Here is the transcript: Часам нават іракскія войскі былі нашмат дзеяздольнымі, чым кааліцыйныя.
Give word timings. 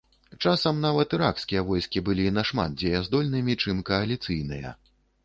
Часам 0.43 0.77
нават 0.85 1.11
іракскія 1.17 1.61
войскі 1.67 2.03
былі 2.07 2.25
нашмат 2.39 2.73
дзеяздольнымі, 2.79 3.59
чым 3.67 3.85
кааліцыйныя. 3.91 4.69